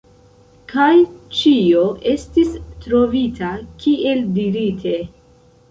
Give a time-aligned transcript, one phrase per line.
[0.71, 0.93] Kaj
[1.41, 2.57] ĉio estis
[2.87, 3.53] trovita,
[3.87, 5.01] kiel dirite.